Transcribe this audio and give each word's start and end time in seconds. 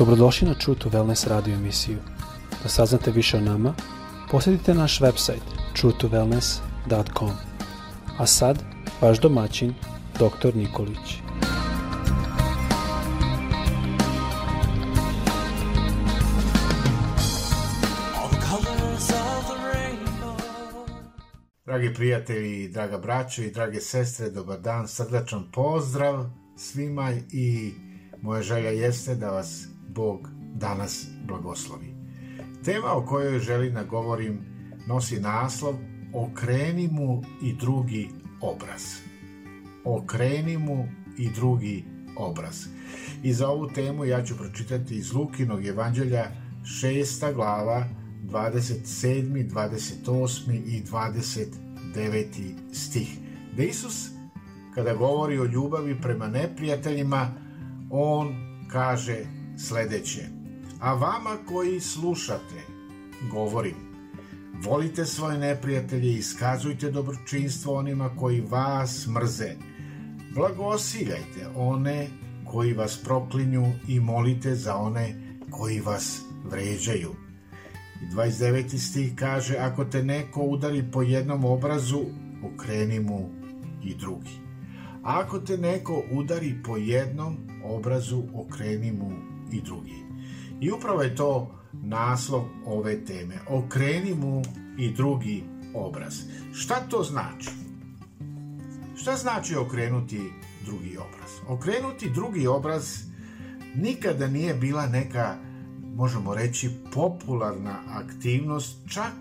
Dobrodošli 0.00 0.48
na 0.48 0.54
True 0.54 0.78
to 0.78 0.88
Wellness 0.88 1.28
radio 1.28 1.54
emisiju. 1.54 1.98
Da 2.62 2.68
saznate 2.68 3.10
više 3.10 3.36
o 3.36 3.40
nama, 3.40 3.74
posjetite 4.30 4.74
naš 4.74 5.00
website 5.00 5.40
truetowellness.com. 5.76 7.30
A 8.18 8.26
sad, 8.26 8.62
vaš 9.00 9.20
domaćin, 9.20 9.74
dr. 10.14 10.56
Nikolić. 10.56 11.20
Dragi 21.64 21.94
prijatelji, 21.94 22.68
draga 22.68 22.98
braćo 22.98 23.42
i 23.42 23.50
drage 23.50 23.80
sestre, 23.80 24.30
dobar 24.30 24.60
dan, 24.60 24.88
srdačan 24.88 25.50
pozdrav 25.52 26.26
svima 26.56 27.12
i 27.32 27.72
moja 28.22 28.42
želja 28.42 28.70
jeste 28.70 29.14
da 29.14 29.30
vas 29.30 29.66
Bog 29.94 30.28
danas 30.54 31.06
blagoslovi. 31.26 31.94
Tema 32.64 32.92
o 32.92 33.06
kojoj 33.06 33.38
želim 33.38 33.74
da 33.74 33.84
govorim 33.84 34.40
nosi 34.86 35.20
naslov 35.20 35.74
Okreni 36.14 36.88
mu 36.92 37.22
i 37.42 37.52
drugi 37.52 38.08
obraz. 38.40 38.82
Okreni 39.84 40.58
mu 40.58 40.88
i 41.18 41.30
drugi 41.30 41.84
obraz. 42.16 42.66
I 43.22 43.32
za 43.32 43.48
ovu 43.48 43.68
temu 43.68 44.04
ja 44.04 44.24
ću 44.24 44.36
pročitati 44.36 44.96
iz 44.96 45.12
Lukinog 45.12 45.66
evanđelja 45.66 46.24
šesta 46.64 47.32
glava 47.32 47.84
27., 48.24 49.50
28. 49.50 50.64
i 50.66 50.82
29. 50.82 52.54
stih. 52.72 53.18
Da 53.56 53.62
Isus, 53.62 54.08
kada 54.74 54.94
govori 54.94 55.38
o 55.38 55.44
ljubavi 55.44 56.00
prema 56.00 56.28
neprijateljima, 56.28 57.34
on 57.90 58.34
kaže 58.68 59.39
sledeće. 59.66 60.26
A 60.80 60.94
vama 60.94 61.36
koji 61.48 61.80
slušate, 61.80 62.60
govorim, 63.30 63.74
volite 64.62 65.06
svoje 65.06 65.38
neprijatelje 65.38 66.12
iskazujte 66.12 66.90
dobročinstvo 66.90 67.74
onima 67.74 68.16
koji 68.16 68.40
vas 68.40 69.06
mrze. 69.06 69.54
Blagosiljajte 70.34 71.48
one 71.56 72.08
koji 72.44 72.72
vas 72.72 72.98
proklinju 73.04 73.72
i 73.88 74.00
molite 74.00 74.54
za 74.54 74.76
one 74.76 75.36
koji 75.50 75.80
vas 75.80 76.20
vređaju. 76.44 77.10
I 78.02 78.14
29. 78.14 78.78
stih 78.78 79.12
kaže, 79.16 79.56
ako 79.56 79.84
te 79.84 80.02
neko 80.02 80.42
udari 80.42 80.84
po 80.92 81.02
jednom 81.02 81.44
obrazu, 81.44 82.04
okreni 82.54 83.00
mu 83.00 83.28
i 83.84 83.94
drugi. 83.94 84.40
Ako 85.02 85.38
te 85.38 85.56
neko 85.56 86.02
udari 86.12 86.62
po 86.64 86.76
jednom 86.76 87.36
obrazu, 87.64 88.22
okreni 88.34 88.92
mu 88.92 89.10
i 89.52 89.60
drugi. 89.60 90.04
I 90.60 90.70
upravo 90.70 91.02
je 91.02 91.16
to 91.16 91.60
naslov 91.72 92.44
ove 92.66 93.04
teme. 93.04 93.34
Okreni 93.48 94.14
mu 94.14 94.42
i 94.78 94.90
drugi 94.90 95.44
obraz. 95.74 96.14
Šta 96.52 96.74
to 96.74 97.02
znači? 97.02 97.50
Šta 98.96 99.16
znači 99.16 99.56
okrenuti 99.56 100.20
drugi 100.64 100.96
obraz? 100.96 101.30
Okrenuti 101.48 102.10
drugi 102.10 102.46
obraz 102.46 103.10
nikada 103.74 104.26
nije 104.26 104.54
bila 104.54 104.86
neka, 104.86 105.36
možemo 105.94 106.34
reći, 106.34 106.70
popularna 106.94 107.78
aktivnost, 107.88 108.78
čak 108.88 109.14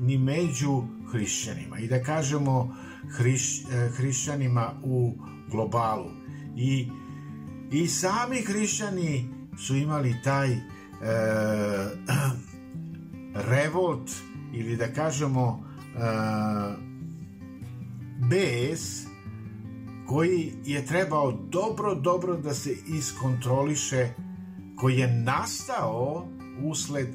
ni 0.00 0.18
među 0.18 0.82
hrišćanima. 1.12 1.78
I 1.78 1.88
da 1.88 2.02
kažemo 2.02 2.76
hriš, 3.08 3.60
eh, 3.60 3.88
hrišćanima 3.96 4.72
u 4.82 5.12
globalu. 5.50 6.10
I, 6.56 6.88
I 7.72 7.86
sami 7.86 8.42
hrišćani 8.42 9.35
su 9.58 9.76
imali 9.76 10.14
taj 10.24 10.52
e, 10.52 10.58
revolt 13.50 14.10
ili 14.52 14.76
da 14.76 14.92
kažemo 14.92 15.64
e, 15.78 15.98
bes 18.30 19.06
koji 20.06 20.52
je 20.64 20.86
trebao 20.86 21.32
dobro, 21.32 21.94
dobro 21.94 22.36
da 22.36 22.54
se 22.54 22.76
iskontroliše, 22.86 24.08
koji 24.76 24.98
je 24.98 25.22
nastao 25.22 26.26
usled 26.62 27.08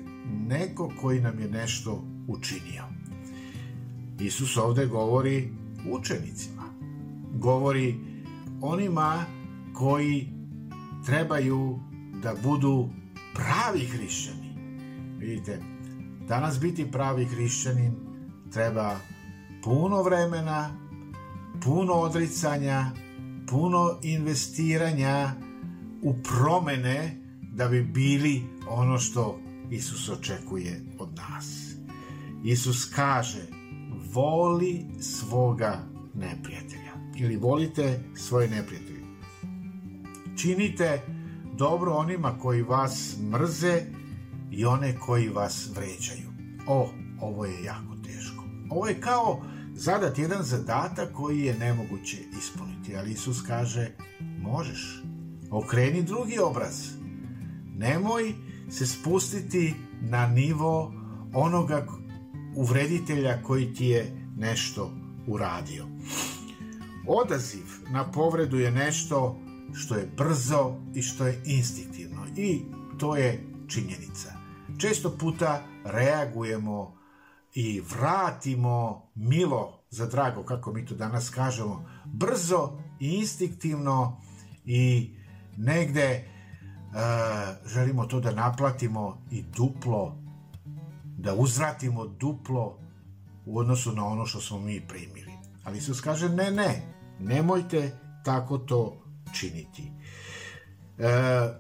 neko 0.48 0.92
koji 1.02 1.22
nam 1.22 1.40
je 1.40 1.50
nešto 1.50 2.04
učinio. 2.28 2.84
Isus 4.20 4.58
ovde 4.58 4.86
govori 4.86 5.50
učenicima, 5.92 6.64
govori 7.34 7.96
onima 8.62 9.26
koji 9.74 10.28
trebaju 11.06 11.80
da 12.24 12.36
budu 12.44 12.90
pravi 13.34 13.86
hrišćani. 13.86 14.54
Vidite, 15.18 15.60
danas 16.28 16.60
biti 16.60 16.92
pravi 16.92 17.26
hrišćanin 17.26 17.96
treba 18.54 19.00
puno 19.64 20.04
vremena, 20.04 20.78
puno 21.64 21.94
odricanja, 21.94 22.86
puno 23.50 24.00
investiranja 24.04 25.32
u 26.02 26.14
promene 26.14 27.18
da 27.42 27.68
bi 27.68 27.84
bili 27.84 28.44
ono 28.70 28.98
što 29.00 29.40
Isus 29.70 30.10
očekuje 30.10 30.82
od 31.00 31.10
nas. 31.16 31.76
Isus 32.44 32.86
kaže, 32.96 33.42
voli 34.14 34.86
svoga 35.00 35.80
neprijatelja. 36.14 36.92
Ili 37.16 37.36
volite 37.36 38.00
svoje 38.16 38.50
neprijatelje. 38.50 39.02
Činite 40.38 41.02
dobro 41.58 41.94
onima 41.94 42.38
koji 42.38 42.62
vas 42.62 43.18
mrze 43.32 43.82
i 44.52 44.66
one 44.66 45.00
koji 45.00 45.30
vas 45.30 45.70
vređaju. 45.76 46.30
O, 46.68 46.90
ovo 47.22 47.46
je 47.46 47.64
jako 47.64 47.96
teško. 48.06 48.44
Ovo 48.70 48.88
je 48.88 49.02
kao 49.02 49.42
zadat 49.74 50.18
jedan 50.18 50.44
zadatak 50.44 51.14
koji 51.14 51.40
je 51.40 51.58
nemoguće 51.58 52.18
ispuniti, 52.40 52.98
ali 52.98 53.12
Isus 53.12 53.42
kaže, 53.48 53.92
možeš. 54.42 55.04
Okreni 55.52 56.04
drugi 56.04 56.40
obraz. 56.40 56.88
Nemoj 57.78 58.34
se 58.70 58.88
spustiti 58.88 59.74
na 60.02 60.28
nivo 60.28 60.94
onoga 61.34 61.88
uvreditelja 62.56 63.44
koji 63.44 63.74
ti 63.74 63.86
je 63.86 64.28
nešto 64.38 64.92
uradio. 65.28 65.86
Odaziv 67.08 67.66
na 67.90 68.12
povredu 68.12 68.60
je 68.60 68.72
nešto 68.72 69.40
što 69.74 69.96
je 69.96 70.12
brzo 70.18 70.76
i 70.96 71.02
što 71.02 71.26
je 71.26 71.42
instinktivno 71.46 72.28
i 72.38 72.62
to 73.00 73.16
je 73.16 73.44
činjenica. 73.68 74.34
Često 74.78 75.18
puta 75.18 75.64
reagujemo 75.86 76.98
i 77.54 77.82
vratimo 77.92 79.08
milo 79.16 79.80
za 79.90 80.06
drago, 80.06 80.44
kako 80.44 80.74
mi 80.74 80.86
to 80.86 80.96
danas 80.96 81.30
kažemo, 81.30 81.86
brzo 82.06 82.80
i 83.00 83.10
instinktivno 83.10 84.22
i 84.66 85.14
negde 85.58 86.26
uh, 86.26 86.98
želimo 87.68 88.06
to 88.06 88.20
da 88.20 88.32
naplatimo 88.32 89.22
i 89.32 89.42
duplo, 89.42 90.18
da 91.18 91.36
uzvratimo 91.36 92.08
duplo 92.08 92.78
u 93.46 93.60
odnosu 93.60 93.92
na 93.92 94.06
ono 94.06 94.26
što 94.26 94.42
smo 94.42 94.60
mi 94.60 94.88
primili. 94.88 95.32
Ali 95.64 95.78
Isus 95.78 96.02
kaže 96.02 96.30
ne, 96.30 96.52
ne, 96.52 96.82
nemojte 97.20 97.98
tako 98.26 98.58
to 98.58 99.01
činiti. 99.34 99.92
E, 100.98 101.06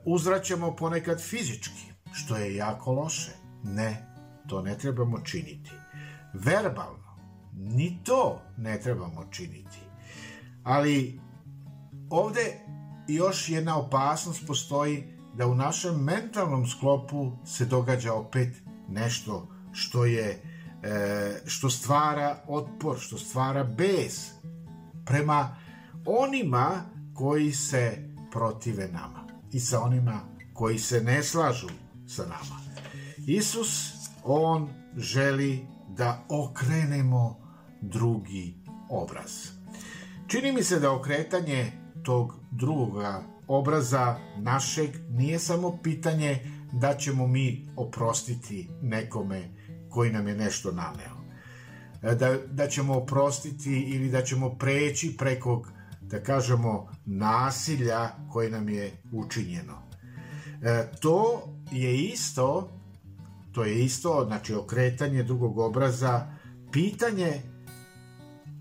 uzraćamo 0.05 0.75
ponekad 0.75 1.21
fizički, 1.21 1.91
što 2.13 2.35
je 2.35 2.55
jako 2.55 2.91
loše. 2.91 3.31
Ne, 3.63 4.05
to 4.47 4.61
ne 4.61 4.77
trebamo 4.77 5.19
činiti. 5.19 5.71
Verbalno, 6.33 7.17
ni 7.53 7.99
to 8.03 8.41
ne 8.57 8.79
trebamo 8.79 9.25
činiti. 9.31 9.79
Ali 10.63 11.19
ovde 12.09 12.59
još 13.07 13.49
jedna 13.49 13.77
opasnost 13.77 14.47
postoji 14.47 15.03
da 15.33 15.47
u 15.47 15.55
našem 15.55 16.03
mentalnom 16.03 16.67
sklopu 16.67 17.31
se 17.45 17.65
događa 17.65 18.13
opet 18.13 18.55
nešto 18.89 19.47
što 19.71 20.05
je 20.05 20.41
e, 20.83 21.41
što 21.45 21.69
stvara 21.69 22.43
otpor, 22.47 22.99
što 22.99 23.17
stvara 23.17 23.63
bes 23.63 24.29
prema 25.05 25.55
onima 26.05 26.90
koji 27.13 27.51
se 27.51 27.97
protive 28.31 28.87
nama 28.87 29.27
i 29.51 29.59
sa 29.59 29.81
onima 29.81 30.21
koji 30.53 30.79
se 30.79 31.01
ne 31.01 31.23
slažu 31.23 31.67
sa 32.07 32.23
nama. 32.23 32.61
Isus, 33.27 33.93
on 34.23 34.69
želi 34.97 35.65
da 35.89 36.25
okrenemo 36.29 37.37
drugi 37.81 38.55
obraz. 38.89 39.31
Čini 40.27 40.51
mi 40.51 40.63
se 40.63 40.79
da 40.79 40.91
okretanje 40.91 41.71
tog 42.03 42.33
drugoga 42.51 43.23
obraza 43.47 44.17
našeg 44.37 44.89
nije 45.09 45.39
samo 45.39 45.79
pitanje 45.83 46.39
da 46.71 46.97
ćemo 46.97 47.27
mi 47.27 47.67
oprostiti 47.75 48.69
nekome 48.81 49.49
koji 49.89 50.11
nam 50.11 50.27
je 50.27 50.35
nešto 50.35 50.71
naneo. 50.71 51.21
Da, 52.15 52.37
da 52.51 52.67
ćemo 52.67 52.97
oprostiti 52.97 53.71
ili 53.71 54.09
da 54.09 54.23
ćemo 54.23 54.49
preći 54.49 55.15
preko 55.17 55.65
da 56.01 56.23
kažemo, 56.23 56.87
nasilja 57.05 58.09
koje 58.31 58.49
nam 58.49 58.69
je 58.69 58.91
učinjeno. 59.11 59.81
E, 60.63 60.91
to 60.99 61.43
je 61.71 61.97
isto, 61.97 62.69
to 63.51 63.63
je 63.63 63.85
isto, 63.85 64.25
znači 64.27 64.53
okretanje 64.53 65.23
drugog 65.23 65.57
obraza, 65.57 66.27
pitanje 66.71 67.41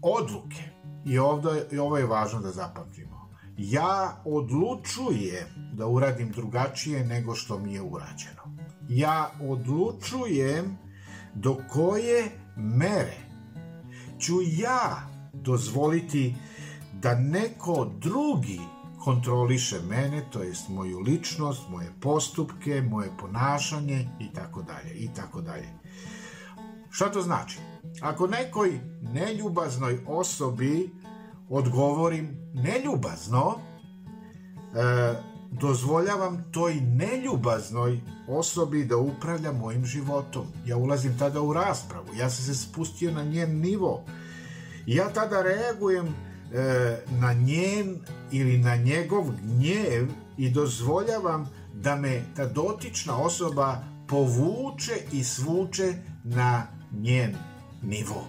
odluke. 0.02 0.70
I, 1.04 1.19
ovdje, 1.19 1.66
i 1.70 1.78
ovo 1.78 1.98
je 1.98 2.06
važno 2.06 2.40
da 2.40 2.50
zapamtimo. 2.50 3.31
Ja 3.56 4.22
odlučujem 4.25 5.46
da 5.72 5.87
uradim 5.87 6.31
drugačije 6.31 7.04
nego 7.04 7.34
što 7.34 7.58
mi 7.58 7.75
je 7.75 7.82
urađeno. 7.82 8.56
Ja 8.88 9.31
odlučujem 9.40 10.78
do 11.34 11.56
koje 11.72 12.31
mere 12.56 13.16
ću 14.19 14.34
ja 14.42 15.08
dozvoliti 15.32 16.34
da 17.02 17.14
neko 17.14 17.91
drugi 17.99 18.61
kontroliše 19.05 19.81
mene, 19.88 20.23
to 20.31 20.43
jest 20.43 20.69
moju 20.69 20.99
ličnost, 20.99 21.69
moje 21.69 21.93
postupke, 22.00 22.82
moje 22.82 23.11
ponašanje 23.19 24.08
i 24.20 24.32
tako 24.32 24.62
dalje 24.62 24.94
i 24.94 25.08
tako 25.14 25.41
dalje. 25.41 25.69
Šta 26.91 27.12
to 27.12 27.23
znači? 27.23 27.58
Ako 28.00 28.26
nekoj 28.26 28.81
neljubaznoj 29.02 29.99
osobi 30.06 30.91
odgovorim 31.49 32.37
neljubazno, 32.55 33.55
e, 34.75 35.14
dozvoljavam 35.50 36.44
toj 36.52 36.75
neljubaznoj 36.75 38.00
osobi 38.29 38.85
da 38.85 38.97
upravlja 38.97 39.52
mojim 39.52 39.87
životom. 39.87 40.47
Ja 40.67 40.76
ulazim 40.76 41.19
tada 41.19 41.41
u 41.41 41.52
raspravu, 41.52 42.06
ja 42.19 42.31
sam 42.31 42.44
se 42.44 42.55
spustio 42.55 43.12
na 43.12 43.25
njen 43.25 43.61
nivo. 43.61 44.05
Ja 44.87 45.08
tada 45.08 45.43
reagujem 45.43 46.14
na 47.20 47.32
njen 47.32 47.99
ili 48.31 48.58
na 48.58 48.76
njegov 48.76 49.25
gnjev 49.43 50.08
i 50.38 50.50
dozvoljavam 50.50 51.50
da 51.75 51.97
me 51.97 52.23
ta 52.37 52.47
dotična 52.47 53.17
osoba 53.17 53.85
povuče 54.08 54.93
i 55.12 55.25
svuče 55.25 55.94
na 56.25 56.67
njen 56.93 57.35
nivo. 57.82 58.25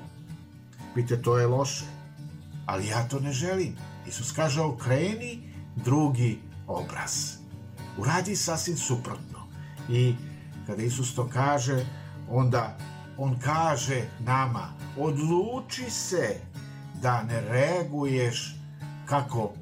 Vidite, 0.96 1.22
to 1.22 1.40
je 1.40 1.48
loše. 1.48 1.86
Ali 2.66 2.88
ja 2.88 3.08
to 3.08 3.20
ne 3.20 3.32
želim. 3.32 3.76
Isus 4.08 4.32
kaže, 4.32 4.62
okreni 4.62 5.40
drugi 5.76 6.40
obraz. 6.68 7.34
Uradi 7.98 8.36
sasvim 8.36 8.78
suprotno. 8.78 9.48
I 9.90 10.16
kada 10.68 10.84
Isus 10.84 11.16
to 11.16 11.30
kaže, 11.34 11.86
onda 12.30 12.78
on 13.18 13.40
kaže 13.40 14.02
nama, 14.20 14.74
odluči 14.98 15.90
se 15.90 16.50
da 17.01 17.24
ne 17.24 17.42
reaguješ 17.42 18.56
kako 19.06 19.53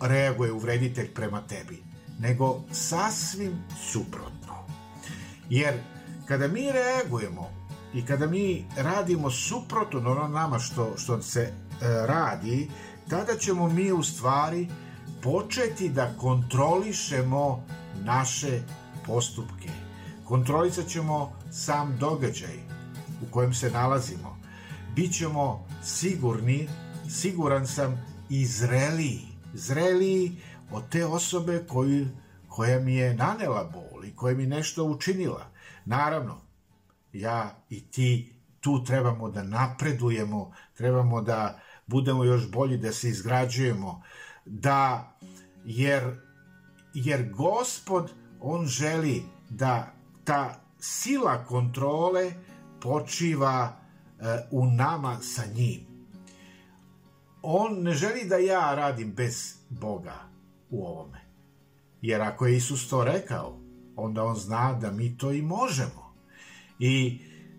reaguje 0.00 0.52
uvreditelj 0.52 1.14
prema 1.14 1.40
tebi, 1.40 1.82
nego 2.18 2.60
sasvim 2.72 3.52
suprotno. 3.90 4.54
Jer 5.50 5.74
kada 6.26 6.48
mi 6.48 6.72
reagujemo 6.72 7.50
i 7.94 8.06
kada 8.06 8.26
mi 8.26 8.64
radimo 8.76 9.30
suprotno 9.30 10.10
ono 10.10 10.28
nama 10.28 10.58
što, 10.58 10.92
što 10.96 11.22
se 11.22 11.40
e, 11.40 11.52
radi, 12.06 12.70
tada 13.08 13.36
ćemo 13.36 13.68
mi 13.68 13.92
u 13.92 14.02
stvari 14.02 14.68
početi 15.22 15.88
da 15.88 16.14
kontrolišemo 16.18 17.64
naše 18.04 18.62
postupke. 19.06 19.68
Kontrolisat 20.24 20.86
ćemo 20.86 21.32
sam 21.52 21.96
događaj 22.00 22.54
u 23.22 23.32
kojem 23.32 23.54
se 23.54 23.70
nalazimo. 23.70 24.39
Bićemo 24.96 25.66
sigurni, 25.82 26.68
siguran 27.08 27.66
sam, 27.66 28.04
i 28.28 28.46
zreliji. 28.46 29.26
Zreliji 29.54 30.36
od 30.72 30.88
te 30.88 31.06
osobe 31.06 31.64
koju, 31.68 32.06
koja 32.48 32.80
mi 32.80 32.94
je 32.94 33.14
nanela 33.14 33.64
bol 33.64 34.04
i 34.04 34.16
koja 34.16 34.36
mi 34.36 34.46
nešto 34.46 34.84
učinila. 34.84 35.46
Naravno, 35.84 36.40
ja 37.12 37.64
i 37.68 37.90
ti 37.90 38.34
tu 38.60 38.84
trebamo 38.84 39.30
da 39.30 39.42
napredujemo, 39.42 40.52
trebamo 40.74 41.22
da 41.22 41.60
budemo 41.86 42.24
još 42.24 42.50
bolji, 42.50 42.78
da 42.78 42.92
se 42.92 43.08
izgrađujemo, 43.08 44.02
da 44.44 45.10
jer, 45.64 46.20
jer 46.94 47.30
gospod 47.32 48.12
on 48.40 48.66
želi 48.66 49.22
da 49.48 49.92
ta 50.24 50.60
sila 50.78 51.44
kontrole 51.44 52.32
počiva 52.80 53.79
u 54.50 54.66
nama 54.66 55.16
sa 55.22 55.42
njim. 55.54 55.80
On 57.42 57.82
ne 57.82 57.92
želi 57.92 58.28
da 58.28 58.36
ja 58.36 58.74
radim 58.74 59.12
bez 59.12 59.54
Boga 59.68 60.16
u 60.70 60.86
ovome. 60.86 61.20
Jer 62.02 62.22
ako 62.22 62.46
je 62.46 62.56
Isus 62.56 62.88
to 62.88 63.04
rekao, 63.04 63.58
onda 63.96 64.24
on 64.24 64.36
zna 64.36 64.72
da 64.72 64.90
mi 64.90 65.18
to 65.18 65.32
i 65.32 65.42
možemo. 65.42 66.14
I 66.78 67.18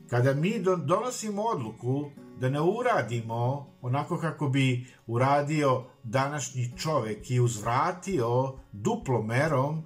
kada 0.10 0.34
mi 0.34 0.64
donosimo 0.86 1.42
odluku 1.42 2.12
da 2.40 2.50
ne 2.50 2.62
uradimo 2.62 3.68
onako 3.82 4.18
kako 4.18 4.50
bi 4.50 4.86
uradio 5.08 5.84
današnji 6.04 6.72
čovek 6.78 7.32
i 7.32 7.40
uzvratio 7.40 8.54
duplomerom, 8.72 9.84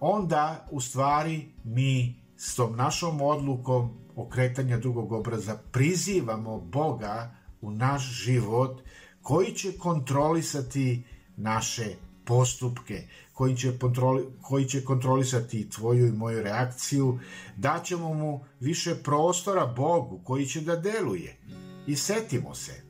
onda 0.00 0.66
u 0.70 0.80
stvari 0.80 1.48
mi 1.64 2.22
s 2.38 2.54
tom 2.54 2.76
našom 2.76 3.20
odlukom 3.20 3.90
okretanja 4.16 4.78
drugog 4.78 5.12
obraza 5.12 5.58
prizivamo 5.72 6.60
Boga 6.60 7.34
u 7.60 7.70
naš 7.70 8.02
život 8.02 8.80
koji 9.22 9.52
će 9.52 9.78
kontrolisati 9.78 11.02
naše 11.36 11.94
postupke, 12.24 13.02
koji 13.32 13.56
će, 13.56 13.78
kontroli, 13.78 14.26
koji 14.40 14.64
će 14.64 14.84
kontrolisati 14.84 15.70
tvoju 15.70 16.06
i 16.06 16.12
moju 16.12 16.42
reakciju, 16.42 17.18
daćemo 17.56 18.14
mu 18.14 18.44
više 18.60 18.94
prostora 18.94 19.66
Bogu 19.66 20.20
koji 20.24 20.46
će 20.46 20.60
da 20.60 20.76
deluje. 20.76 21.36
I 21.86 21.96
setimo 21.96 22.54
se 22.54 22.82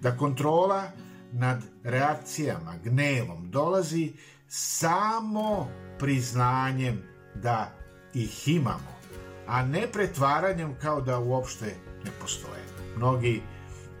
da 0.00 0.16
kontrola 0.16 0.90
nad 1.32 1.62
reakcijama, 1.82 2.74
gnevom 2.84 3.50
dolazi 3.50 4.12
samo 4.48 5.68
priznanjem 5.98 7.02
da 7.34 7.72
ih 8.14 8.48
imamo, 8.48 8.95
a 9.46 9.62
ne 9.62 9.86
pretvaranjem 9.92 10.74
kao 10.82 11.00
da 11.00 11.18
uopšte 11.18 11.74
ne 12.04 12.10
postoje. 12.20 12.64
Mnogi 12.96 13.42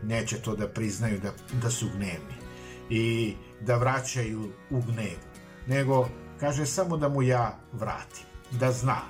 neće 0.02 0.36
to 0.36 0.56
da 0.56 0.68
priznaju 0.68 1.20
da, 1.20 1.32
da 1.62 1.70
su 1.70 1.86
gnevni 1.96 2.36
i 2.90 3.34
da 3.60 3.76
vraćaju 3.76 4.52
u 4.70 4.82
gnevu, 4.82 5.20
nego 5.66 6.08
kaže 6.40 6.66
samo 6.66 6.96
da 6.96 7.08
mu 7.08 7.22
ja 7.22 7.58
vratim, 7.72 8.26
da 8.50 8.72
zna. 8.72 9.00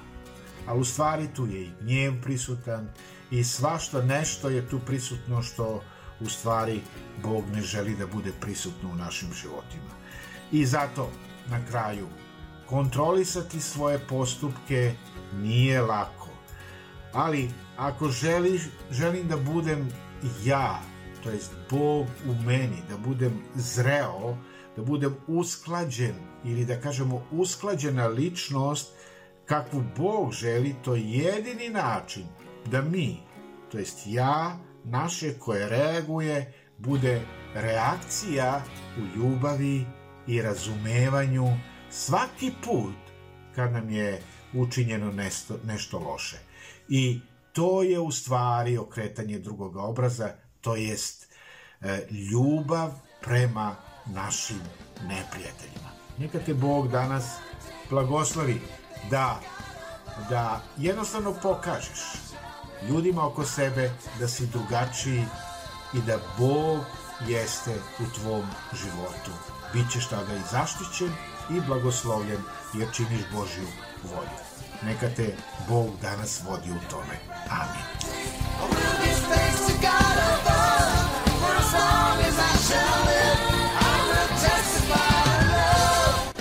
A 0.67 0.75
u 0.75 0.85
stvari 0.85 1.29
tu 1.35 1.47
je 1.47 1.63
i 1.63 1.71
gnjev 1.81 2.23
prisutan 2.23 2.89
i 3.31 3.45
svašta 3.45 4.03
nešto 4.03 4.49
je 4.49 4.69
tu 4.69 4.81
prisutno 4.87 5.43
što 5.43 5.83
u 6.21 6.29
stvari 6.29 6.81
Bog 7.23 7.45
ne 7.55 7.63
želi 7.63 7.97
da 7.97 8.07
bude 8.07 8.33
prisutno 8.41 8.91
u 8.91 8.95
našim 8.95 9.29
životima. 9.33 9.95
I 10.53 10.67
zato 10.67 11.11
na 11.49 11.67
kraju 11.67 12.07
kontrolisati 12.67 13.61
svoje 13.61 13.99
postupke 13.99 14.95
nije 15.35 15.83
lako. 15.83 16.26
Ali 17.13 17.51
ako 17.77 18.09
želiš, 18.09 18.63
želim 18.91 19.29
da 19.29 19.37
budem 19.37 19.89
ja, 20.45 20.83
to 21.23 21.31
jest 21.31 21.53
Bog 21.71 22.07
u 22.29 22.35
meni, 22.45 22.83
da 22.89 22.97
budem 22.97 23.43
zreo, 23.55 24.37
da 24.77 24.83
budem 24.83 25.17
usklađen 25.27 26.15
ili 26.45 26.65
da 26.65 26.81
kažemo 26.81 27.27
usklađena 27.31 28.07
ličnost 28.07 28.93
kakvu 29.47 29.85
Bog 29.97 30.33
želi, 30.33 30.75
to 30.85 30.95
je 30.95 31.11
jedini 31.11 31.69
način 31.69 32.27
da 32.71 32.83
mi, 32.83 33.19
to 33.73 33.79
jest 33.79 33.99
ja, 34.07 34.59
naše 34.85 35.39
koje 35.39 35.69
reaguje, 35.69 36.53
bude 36.79 37.21
reakcija 37.55 38.63
u 38.99 39.19
ljubavi 39.19 39.85
i 40.27 40.43
razumevanju 40.43 41.47
svaki 41.91 42.53
put 42.65 42.95
kad 43.55 43.73
nam 43.73 43.91
je 43.91 44.23
učinjeno 44.55 45.13
nešto, 45.13 45.59
nešto 45.65 45.99
loše. 45.99 46.46
I 46.89 47.21
to 47.53 47.83
je 47.83 48.01
u 48.01 48.13
stvari 48.13 48.79
okretanje 48.79 49.39
drugog 49.39 49.77
obraza, 49.77 50.29
to 50.61 50.77
jest 50.77 51.29
e, 51.81 52.07
ljubav 52.11 52.91
prema 53.21 53.77
našim 54.07 54.61
neprijateljima. 55.03 55.91
Neka 56.19 56.39
te 56.39 56.55
Bog 56.55 56.89
danas 56.89 57.25
blagoslovi 57.91 58.61
da, 59.11 59.41
da 60.31 60.61
jednostavno 60.77 61.35
pokažeš 61.43 62.01
ljudima 62.89 63.27
oko 63.27 63.45
sebe 63.45 63.91
da 64.19 64.29
si 64.29 64.47
drugačiji 64.47 65.25
i 65.95 66.01
da 66.07 66.19
Bog 66.39 66.81
jeste 67.29 67.75
u 68.01 68.21
tvom 68.21 68.45
životu. 68.73 69.31
Bićeš 69.73 70.09
tada 70.09 70.35
i 70.35 70.41
zaštićen 70.51 71.11
i 71.51 71.61
blagoslovljen 71.61 72.43
jer 72.75 72.89
činiš 72.93 73.23
Božju 73.33 73.67
volju. 74.03 74.39
Neka 74.83 75.09
te 75.17 75.37
Bog 75.69 75.91
danas 76.03 76.41
vodi 76.49 76.71
u 76.71 76.91
tome. 76.91 77.17
Amin. 77.51 77.85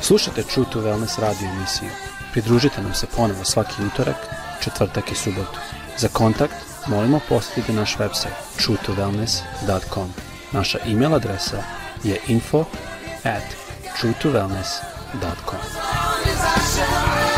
Slušajte 0.01 0.43
True 0.43 0.65
to 0.71 0.81
Wellness 0.81 1.19
radio 1.19 1.49
emisiju 1.49 1.89
Pridružite 2.35 2.81
nam 2.81 2.93
se 2.93 3.07
ponovo 3.15 3.43
svaki 3.43 3.83
utorak, 3.83 4.15
četvrtak 4.63 5.11
i 5.11 5.15
subotu. 5.15 5.59
Za 5.97 6.07
kontakt 6.07 6.53
molimo 6.87 7.19
posjetite 7.29 7.73
naš 7.73 7.97
website 7.97 8.35
truetowellness.com. 8.57 10.13
Naša 10.51 10.77
e-mail 10.85 11.15
adresa 11.15 11.63
je 12.03 12.19
info 12.27 12.65
at 13.23 13.43
truetowellness.com. 14.01 14.94
www.thebrandonbrothers.com. 15.19 17.34